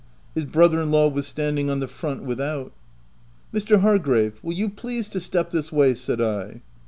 [0.33, 2.71] His brother in law was standing on the front without.
[3.53, 3.81] €* Mr.
[3.81, 6.63] Hargrave, will you please to step this way?" said I.